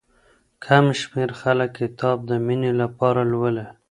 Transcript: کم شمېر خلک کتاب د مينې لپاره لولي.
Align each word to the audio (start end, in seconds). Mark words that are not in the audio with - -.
کم 0.65 0.85
شمېر 0.99 1.29
خلک 1.41 1.69
کتاب 1.79 2.17
د 2.29 2.31
مينې 2.45 2.71
لپاره 2.81 3.21
لولي. 3.31 3.67